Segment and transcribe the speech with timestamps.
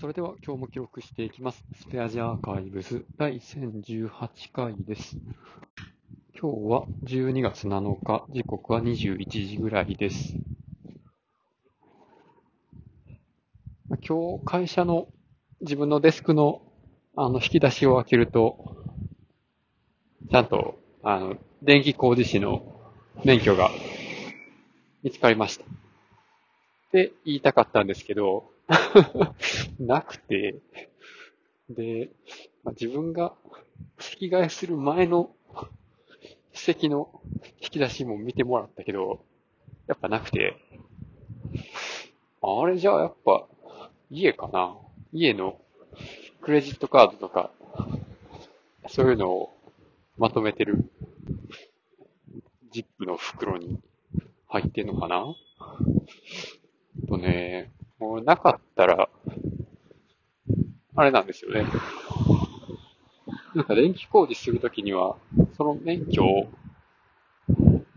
[0.00, 1.64] それでは今日も記録していきます。
[1.76, 5.16] スペアジアーカイブス第1018回です。
[6.40, 10.36] 今日は12月7日、時刻は21時ぐらいです。
[14.08, 15.08] 今日会社の
[15.62, 16.62] 自分のデスクの
[17.16, 18.76] あの引き出しを開けると、
[20.30, 22.80] ちゃんとあの電気工事士の
[23.24, 23.68] 免許が
[25.02, 25.64] 見つかりました。
[25.64, 25.68] っ
[26.92, 28.56] て言いたかったんですけど、
[29.80, 30.56] なくて、
[31.70, 32.10] で、
[32.64, 33.34] まあ、自分が
[33.98, 35.30] 席替えする前の
[36.52, 37.08] 席の
[37.60, 39.24] 引き出しも見てもらったけど、
[39.86, 40.56] やっぱなくて、
[42.42, 43.46] あれじゃあやっぱ
[44.10, 44.76] 家かな。
[45.12, 45.58] 家の
[46.42, 47.50] クレジットカードとか、
[48.88, 49.56] そういうのを
[50.18, 50.90] まとめてる。
[52.70, 53.80] ジップの袋に
[54.46, 55.34] 入ってんのかな。
[57.08, 59.10] とね、もうなかったら、
[60.94, 61.66] あれなんですよね。
[63.54, 65.16] なんか電気工事するときには、
[65.56, 66.48] その免許を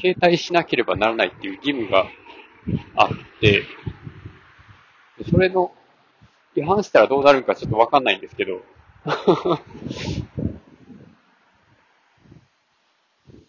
[0.00, 2.06] 携帯しなければならないっていう義務が
[2.96, 3.08] あっ
[3.40, 3.64] て、
[5.30, 5.72] それの
[6.56, 8.62] 違反したらどうなるかちょっとわかんないんですけど、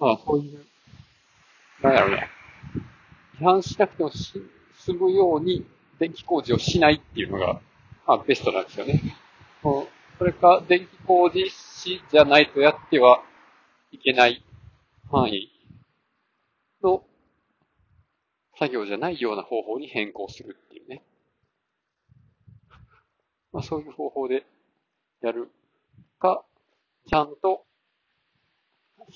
[0.00, 0.66] まあそういう、
[1.82, 2.16] なんやろうな。
[3.40, 4.42] 違反しなくても済
[4.94, 5.64] むように
[6.02, 7.60] 電気工事をしないっていうのが、
[8.08, 9.00] まあベストなんですよね。
[9.62, 9.86] そ
[10.24, 13.22] れか、電気工事士じゃないとやっては
[13.92, 14.42] いけない
[15.12, 15.48] 範囲
[16.82, 17.04] の
[18.58, 21.04] 作業じゃないような方法に変更するっていうね。
[23.52, 24.44] まあそういう方法で
[25.20, 25.52] やる
[26.18, 26.44] か、
[27.08, 27.64] ちゃんと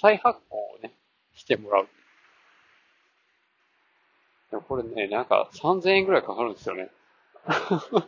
[0.00, 0.92] 再発行をね、
[1.34, 1.88] してもらう。
[4.50, 6.90] でもこれね、なんか3000円ぐらいかかるんですよね。
[7.46, 8.06] うん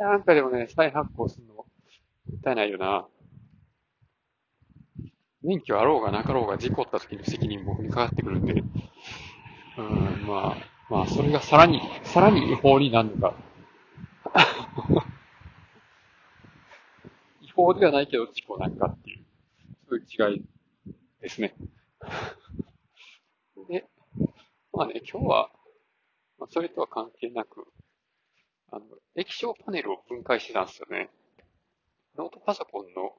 [0.00, 1.66] なんかでもね、再発行するのも
[2.40, 3.06] ったいないよな。
[5.42, 8.62] 免許あろうがなかろうが事故った時の責任僕にかかってくるんで、
[9.78, 10.56] うん、まあ、
[10.88, 13.34] まあ、それがさらに、さらに違法になるのか。
[17.42, 19.24] 違法ではないけど事故なんかっていう、
[19.88, 20.44] そういう違い
[21.20, 21.54] ですね。
[23.70, 23.86] で、
[24.72, 25.50] まあね、今日は、
[26.40, 27.64] まあ、それとは関係なく、
[28.72, 31.08] あの、液晶パネルを分解してたんですよね。
[32.18, 33.12] ノートパソコンの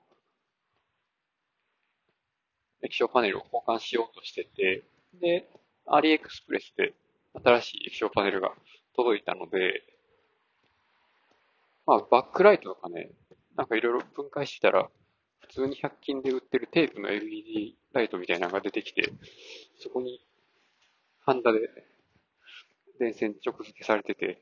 [2.81, 4.83] 液晶パネルを交換しようとしてて、
[5.21, 5.47] で、
[5.85, 6.93] アリエクスプレスで
[7.41, 8.51] 新しい液晶パネルが
[8.93, 9.83] 届いたので、
[11.85, 13.11] まあ、バックライトとかね、
[13.55, 14.89] なんかいろいろ分解してたら、
[15.39, 19.09] 普通に100均で売ってるテープの LED ライトみたいなのが出てきて、
[19.79, 20.19] そこに
[21.23, 21.59] ハンダで
[22.99, 24.41] 電線直付けされてて、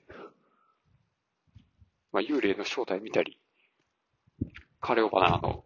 [2.14, 3.38] まあ、幽霊の正体見たり、
[4.80, 5.66] カレオバナの、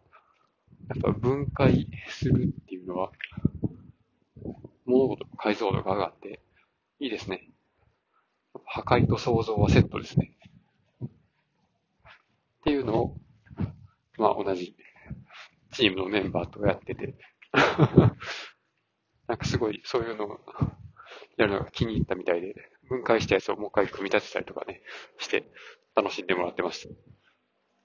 [0.89, 3.11] やっぱ分解するっていうのは、
[4.85, 6.41] 物事の解像度が上がって、
[6.99, 7.47] いいですね。
[8.65, 10.31] 破壊と創造はセットですね。
[11.03, 11.09] っ
[12.63, 13.17] ていうのを、
[14.17, 14.75] まあ同じ
[15.73, 17.15] チームのメンバーとやってて、
[19.27, 20.39] なんかすごいそういうのを
[21.37, 22.55] やるのが気に入ったみたいで、
[22.89, 24.81] 分解したやつをもう一回組み立てたりとかね、
[25.17, 25.43] して
[25.95, 26.87] 楽しんでもらってまし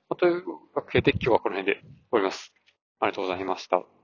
[0.09, 0.17] た。
[0.17, 0.45] という
[0.75, 2.53] わけで今日はこの辺で終わります。
[3.01, 3.98] ありがとうございました。